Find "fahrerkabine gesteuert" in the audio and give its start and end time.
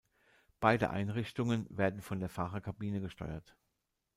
2.29-3.55